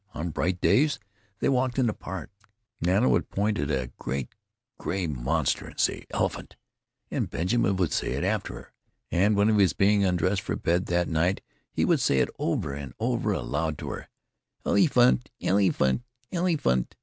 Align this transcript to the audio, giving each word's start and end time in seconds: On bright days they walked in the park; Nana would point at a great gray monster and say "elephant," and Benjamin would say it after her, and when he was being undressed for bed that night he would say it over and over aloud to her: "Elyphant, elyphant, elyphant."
On 0.15 0.31
bright 0.31 0.59
days 0.59 0.97
they 1.41 1.47
walked 1.49 1.77
in 1.77 1.85
the 1.85 1.93
park; 1.93 2.31
Nana 2.81 3.07
would 3.07 3.29
point 3.29 3.59
at 3.59 3.69
a 3.69 3.91
great 3.99 4.33
gray 4.79 5.05
monster 5.05 5.67
and 5.67 5.79
say 5.79 6.05
"elephant," 6.09 6.55
and 7.11 7.29
Benjamin 7.29 7.75
would 7.75 7.93
say 7.93 8.13
it 8.13 8.23
after 8.23 8.55
her, 8.55 8.73
and 9.11 9.35
when 9.35 9.47
he 9.49 9.53
was 9.53 9.73
being 9.73 10.03
undressed 10.03 10.41
for 10.41 10.55
bed 10.55 10.87
that 10.87 11.07
night 11.07 11.41
he 11.71 11.85
would 11.85 11.99
say 11.99 12.17
it 12.17 12.29
over 12.39 12.73
and 12.73 12.95
over 12.99 13.31
aloud 13.31 13.77
to 13.77 13.89
her: 13.91 14.07
"Elyphant, 14.65 15.29
elyphant, 15.39 16.01
elyphant." 16.31 16.95